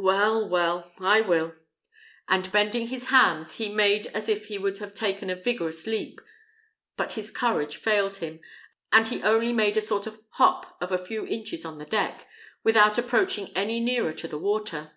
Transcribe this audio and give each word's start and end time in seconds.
Well, 0.00 0.48
well, 0.48 0.92
I 1.00 1.22
will!" 1.22 1.56
and 2.28 2.52
bending 2.52 2.86
his 2.86 3.06
hams, 3.08 3.54
he 3.56 3.68
made 3.68 4.06
as 4.14 4.28
if 4.28 4.46
he 4.46 4.56
would 4.56 4.78
have 4.78 4.94
taken 4.94 5.28
a 5.28 5.34
vigorous 5.34 5.88
leap; 5.88 6.20
but 6.96 7.14
his 7.14 7.32
courage 7.32 7.78
failed 7.78 8.18
him, 8.18 8.38
and 8.92 9.08
he 9.08 9.20
only 9.24 9.52
made 9.52 9.76
a 9.76 9.80
sort 9.80 10.06
of 10.06 10.22
hop 10.34 10.76
of 10.80 10.92
a 10.92 10.98
few 11.04 11.26
inches 11.26 11.64
on 11.64 11.78
the 11.78 11.84
deck, 11.84 12.28
without 12.62 12.96
approaching 12.96 13.48
any 13.56 13.80
nearer 13.80 14.12
to 14.12 14.28
the 14.28 14.38
water. 14.38 14.92